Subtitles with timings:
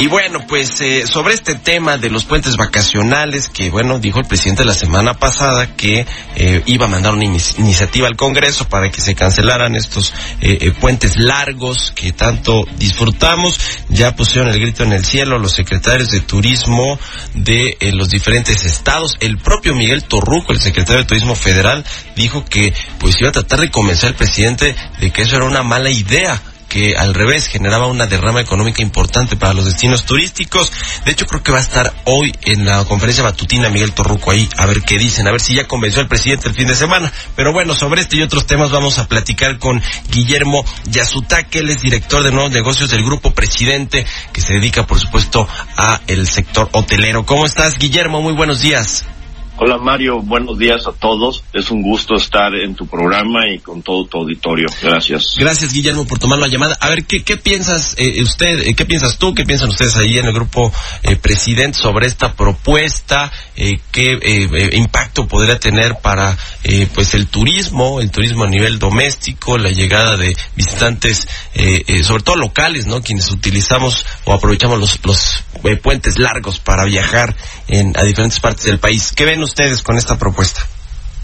[0.00, 4.24] Y bueno, pues eh, sobre este tema de los puentes vacacionales, que bueno, dijo el
[4.24, 9.02] presidente la semana pasada que eh, iba a mandar una iniciativa al Congreso para que
[9.02, 13.60] se cancelaran estos eh, puentes largos que tanto disfrutamos.
[13.90, 16.98] Ya pusieron el grito en el cielo los secretarios de turismo
[17.34, 19.18] de los diferentes estados.
[19.20, 21.84] El propio Miguel Torruco, el secretario de Turismo Federal,
[22.16, 25.62] dijo que pues iba a tratar de convencer al presidente de que eso era una
[25.62, 30.72] mala idea que al revés generaba una derrama económica importante para los destinos turísticos.
[31.04, 34.48] De hecho, creo que va a estar hoy en la conferencia batutina Miguel Torruco ahí
[34.56, 37.12] a ver qué dicen, a ver si ya convenció al presidente el fin de semana.
[37.36, 41.82] Pero bueno, sobre este y otros temas vamos a platicar con Guillermo Yasutake, él es
[41.82, 46.68] director de nuevos negocios del Grupo Presidente, que se dedica, por supuesto, a el sector
[46.72, 47.26] hotelero.
[47.26, 48.22] ¿Cómo estás, Guillermo?
[48.22, 49.04] Muy buenos días.
[49.62, 51.44] Hola Mario, buenos días a todos.
[51.52, 54.68] Es un gusto estar en tu programa y con todo tu auditorio.
[54.82, 55.34] Gracias.
[55.36, 56.78] Gracias Guillermo por tomar la llamada.
[56.80, 60.16] A ver, ¿qué, qué piensas eh, usted, eh, qué piensas tú, qué piensan ustedes ahí
[60.16, 60.72] en el grupo
[61.02, 63.30] eh, presidente sobre esta propuesta?
[63.92, 66.34] ¿Qué impacto podría tener para
[66.94, 71.28] pues el turismo, el turismo a nivel doméstico, la llegada de visitantes,
[72.02, 73.02] sobre todo locales, ¿no?
[73.02, 75.44] Quienes utilizamos o aprovechamos los, los
[75.82, 77.36] puentes largos para viajar
[77.68, 79.12] en, a diferentes partes del país.
[79.14, 79.49] ¿Qué ven ustedes
[79.82, 80.62] con esta propuesta?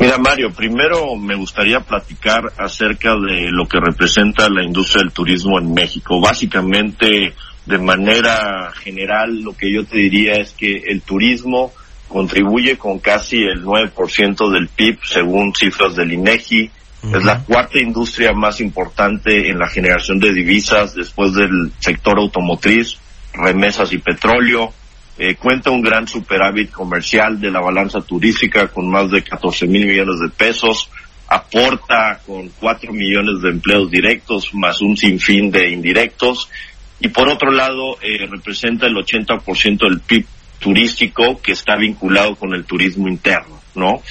[0.00, 5.58] Mira, Mario, primero me gustaría platicar acerca de lo que representa la industria del turismo
[5.58, 6.20] en México.
[6.20, 7.34] Básicamente,
[7.66, 11.72] de manera general, lo que yo te diría es que el turismo
[12.08, 16.70] contribuye con casi el 9% del PIB, según cifras del INEGI.
[17.14, 22.98] Es la cuarta industria más importante en la generación de divisas después del sector automotriz,
[23.32, 24.72] remesas y petróleo.
[25.20, 29.84] Eh, cuenta un gran superávit comercial de la balanza turística con más de 14 mil
[29.84, 30.88] millones de pesos,
[31.26, 36.48] aporta con 4 millones de empleos directos más un sinfín de indirectos
[37.00, 40.24] y por otro lado eh, representa el 80% del PIB
[40.60, 44.02] turístico que está vinculado con el turismo interno, ¿no?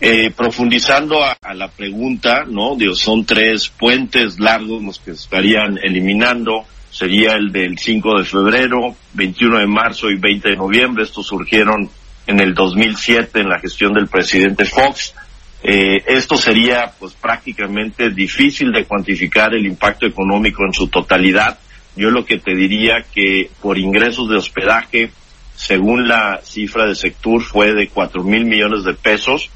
[0.00, 2.76] Eh, profundizando a, la pregunta, ¿no?
[2.76, 8.96] Dios, son tres puentes largos los que estarían eliminando sería el del 5 de febrero,
[9.14, 11.04] 21 de marzo y 20 de noviembre.
[11.04, 11.90] Estos surgieron
[12.26, 15.14] en el 2007 en la gestión del presidente Fox.
[15.62, 21.58] Eh, esto sería pues prácticamente difícil de cuantificar el impacto económico en su totalidad.
[21.96, 25.10] Yo lo que te diría que por ingresos de hospedaje,
[25.58, 29.50] según la cifra de Sectur, fue de cuatro mil millones de pesos.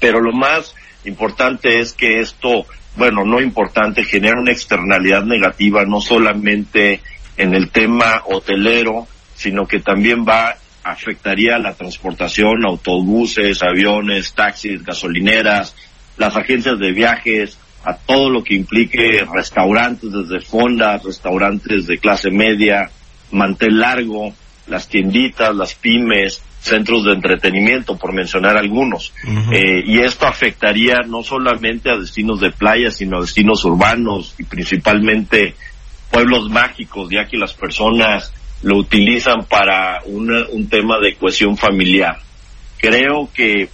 [0.00, 0.74] Pero lo más
[1.04, 2.66] importante es que esto
[2.96, 7.02] bueno, no importante, genera una externalidad negativa no solamente
[7.36, 15.74] en el tema hotelero, sino que también va afectaría la transportación, autobuses, aviones, taxis, gasolineras,
[16.16, 22.30] las agencias de viajes, a todo lo que implique restaurantes desde fondas, restaurantes de clase
[22.30, 22.90] media,
[23.30, 24.32] mantel largo,
[24.66, 29.12] las tienditas, las pymes, centros de entretenimiento, por mencionar algunos.
[29.52, 34.44] eh, y esto afectaría no solamente a destinos de playa, sino a destinos urbanos y
[34.44, 35.54] principalmente
[36.10, 38.32] pueblos mágicos, ya que las personas
[38.62, 42.18] lo utilizan para una, un tema de cohesión familiar.
[42.78, 43.68] Creo que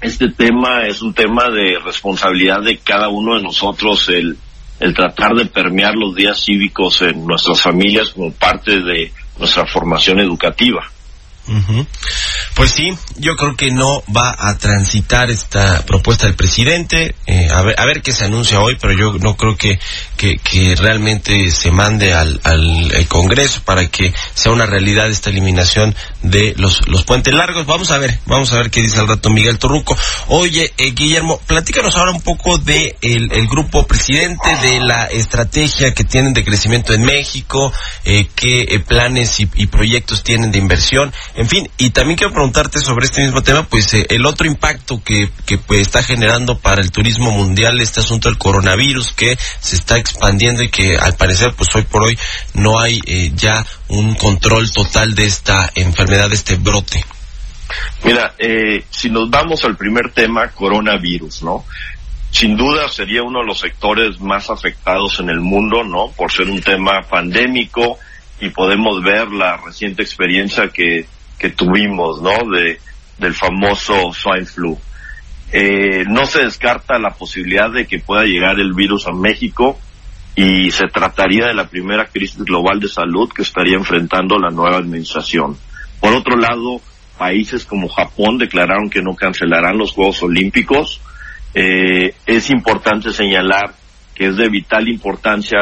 [0.00, 4.36] este tema es un tema de responsabilidad de cada uno de nosotros, el,
[4.80, 10.20] el tratar de permear los días cívicos en nuestras familias como parte de nuestra formación
[10.20, 10.82] educativa.
[12.54, 17.14] Pues sí, yo creo que no va a transitar esta propuesta del presidente.
[17.26, 19.78] Eh, a, ver, a ver qué se anuncia hoy, pero yo no creo que,
[20.16, 26.54] que, realmente se mande al, al Congreso para que sea una realidad esta eliminación de
[26.56, 27.66] los, los puentes largos.
[27.66, 29.96] Vamos a ver, vamos a ver qué dice al rato Miguel Torruco.
[30.28, 35.94] Oye, eh, Guillermo, platícanos ahora un poco de el, el, grupo presidente, de la estrategia
[35.94, 37.72] que tienen de crecimiento en México,
[38.04, 41.12] eh, qué eh, planes y proyectos tienen de inversión.
[41.34, 45.02] En fin, y también quiero preguntarte sobre este mismo tema, pues eh, el otro impacto
[45.02, 49.76] que, que pues, está generando para el turismo mundial este asunto del coronavirus que se
[49.76, 52.18] está expandiendo y que al parecer pues hoy por hoy
[52.52, 57.02] no hay eh, ya un control total de esta enfermedad, de este brote.
[58.04, 61.64] Mira, eh, si nos vamos al primer tema, coronavirus, ¿no?
[62.30, 66.10] Sin duda sería uno de los sectores más afectados en el mundo, ¿no?
[66.10, 67.98] Por ser un tema pandémico
[68.40, 71.06] y podemos ver la reciente experiencia que,
[71.42, 72.48] que tuvimos, ¿no?
[72.56, 72.78] De,
[73.18, 74.78] del famoso swine flu.
[75.50, 79.76] Eh, no se descarta la posibilidad de que pueda llegar el virus a México
[80.36, 84.76] y se trataría de la primera crisis global de salud que estaría enfrentando la nueva
[84.76, 85.58] administración.
[86.00, 86.80] Por otro lado,
[87.18, 91.00] países como Japón declararon que no cancelarán los Juegos Olímpicos.
[91.54, 93.74] Eh, es importante señalar
[94.14, 95.58] que es de vital importancia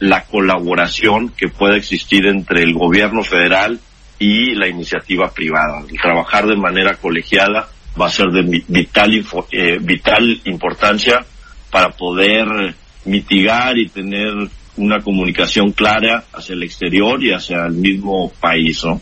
[0.00, 3.78] la colaboración que pueda existir entre el gobierno federal
[4.18, 5.84] y la iniciativa privada.
[6.00, 7.68] trabajar de manera colegiada
[8.00, 11.24] va a ser de vital, eh, vital importancia
[11.70, 12.74] para poder
[13.04, 14.32] mitigar y tener
[14.76, 19.00] una comunicación clara hacia el exterior y hacia el mismo país, ¿no?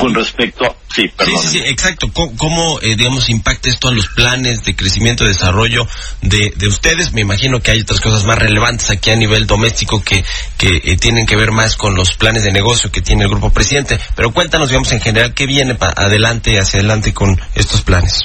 [0.00, 1.42] Con respecto, sí, perdón.
[1.42, 2.10] Sí, sí, exacto.
[2.12, 5.86] ¿Cómo, eh, digamos, impacta esto en los planes de crecimiento y desarrollo
[6.22, 7.12] de, de, ustedes?
[7.12, 10.24] Me imagino que hay otras cosas más relevantes aquí a nivel doméstico que,
[10.58, 13.50] que eh, tienen que ver más con los planes de negocio que tiene el grupo
[13.50, 14.00] presidente.
[14.16, 18.24] Pero cuéntanos, digamos, en general, ¿qué viene para adelante, hacia adelante con estos planes?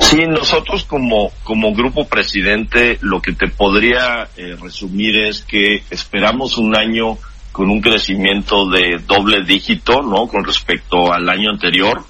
[0.00, 6.58] Sí, nosotros como, como grupo presidente lo que te podría eh, resumir es que esperamos
[6.58, 7.16] un año
[7.54, 10.26] con un crecimiento de doble dígito, ¿no?
[10.26, 12.04] Con respecto al año anterior.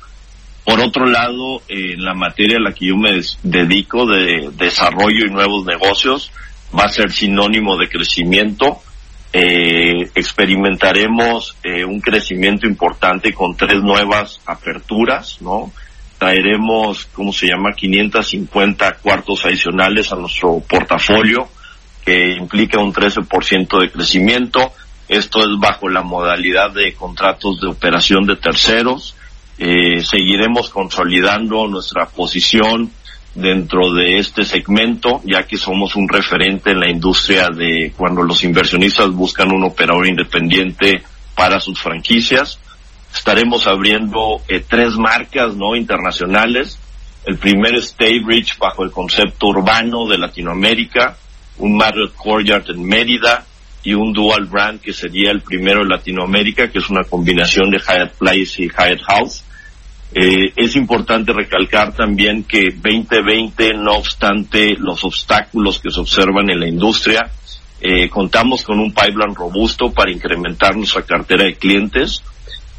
[0.64, 5.30] Por otro lado, en la materia a la que yo me dedico de desarrollo y
[5.30, 6.32] nuevos negocios,
[6.74, 8.78] va a ser sinónimo de crecimiento.
[9.34, 15.70] Eh, experimentaremos eh, un crecimiento importante con tres nuevas aperturas, ¿no?
[16.16, 21.48] traeremos, ¿cómo se llama?, 550 cuartos adicionales a nuestro portafolio,
[22.02, 24.72] que implica un 13% de crecimiento.
[25.08, 29.14] Esto es bajo la modalidad de contratos de operación de terceros.
[29.58, 32.90] Eh, seguiremos consolidando nuestra posición
[33.34, 38.44] dentro de este segmento, ya que somos un referente en la industria de cuando los
[38.44, 41.02] inversionistas buscan un operador independiente
[41.34, 42.58] para sus franquicias.
[43.12, 46.78] Estaremos abriendo eh, tres marcas no internacionales.
[47.26, 51.16] El primero es Staybridge bajo el concepto urbano de Latinoamérica,
[51.58, 53.44] un Marriott Courtyard en Mérida
[53.84, 57.78] y un dual brand que sería el primero en Latinoamérica, que es una combinación de
[57.78, 59.44] Hyatt Place y Hyatt House.
[60.14, 66.60] Eh, es importante recalcar también que 2020, no obstante los obstáculos que se observan en
[66.60, 67.30] la industria,
[67.80, 72.22] eh, contamos con un pipeline robusto para incrementar nuestra cartera de clientes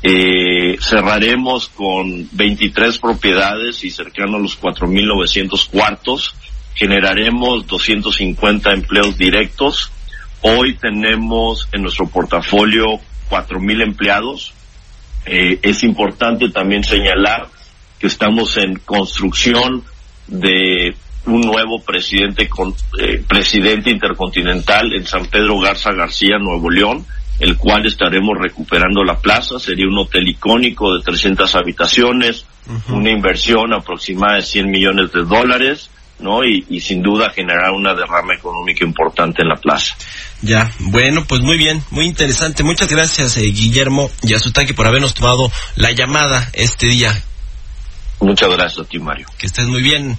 [0.07, 6.35] eh, cerraremos con 23 propiedades y cercano a los 4.900 cuartos.
[6.75, 9.91] Generaremos 250 empleos directos.
[10.47, 12.99] Hoy tenemos en nuestro portafolio
[13.31, 14.53] 4.000 empleados.
[15.25, 17.47] Eh, es importante también señalar
[17.97, 19.83] que estamos en construcción
[20.27, 20.95] de
[21.25, 27.07] un nuevo presidente, con, eh, presidente intercontinental en San Pedro Garza García, Nuevo León
[27.39, 29.59] el cual estaremos recuperando la plaza.
[29.59, 32.45] Sería un hotel icónico de 300 habitaciones,
[32.89, 35.89] una inversión aproximada de 100 millones de dólares,
[36.19, 36.43] ¿no?
[36.43, 39.95] Y, sin duda generar una derrama económica importante en la plaza.
[40.41, 42.63] Ya, bueno, pues muy bien, muy interesante.
[42.63, 47.23] Muchas gracias, eh, Guillermo Yasutaki, por habernos tomado la llamada este día.
[48.19, 49.27] Muchas gracias a ti, Mario.
[49.37, 50.17] Que estés muy bien.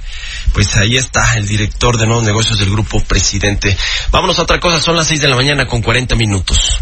[0.52, 3.76] Pues ahí está el director de nuevos negocios del grupo Presidente.
[4.10, 6.79] Vámonos a otra cosa, son las 6 de la mañana con 40 minutos.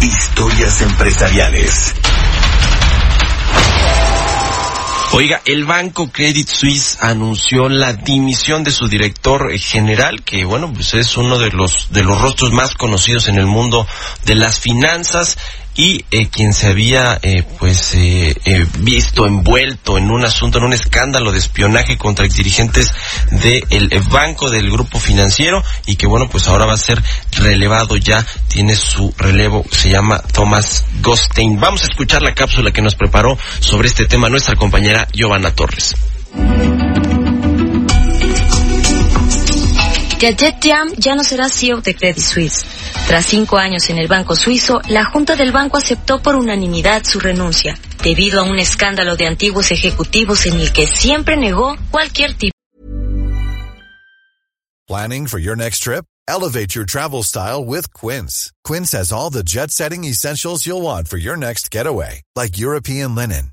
[0.00, 1.94] Historias empresariales.
[5.12, 10.94] Oiga, el banco Credit Suisse anunció la dimisión de su director general, que bueno, pues
[10.94, 13.88] es uno de los de los rostros más conocidos en el mundo
[14.24, 15.36] de las finanzas
[15.74, 18.34] y eh, quien se había eh, pues eh,
[18.78, 22.92] visto envuelto en un asunto, en un escándalo de espionaje contra dirigentes
[23.30, 28.24] del banco del grupo financiero y que bueno pues ahora va a ser relevado ya,
[28.48, 31.58] tiene su relevo, se llama Thomas Gostein.
[31.60, 35.94] Vamos a escuchar la cápsula que nos preparó sobre este tema nuestra compañera Giovanna Torres.
[40.20, 42.66] Jajet Tiam ya no será CEO de Credit Suisse.
[43.08, 47.20] Tras cinco años en el banco suizo, la Junta del Banco aceptó por unanimidad su
[47.20, 47.74] renuncia,
[48.04, 52.52] debido a un escándalo de antiguos ejecutivos en el que siempre negó cualquier tipo.
[54.86, 56.04] Planning for your next trip?
[56.28, 58.52] Elevate your travel style with Quince.
[58.62, 63.52] Quince has all the jet-setting essentials you'll want for your next getaway, like European linen,